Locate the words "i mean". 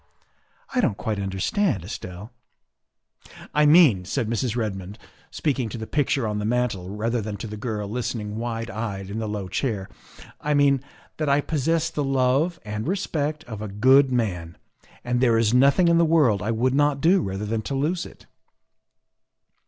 3.53-4.03, 10.41-10.81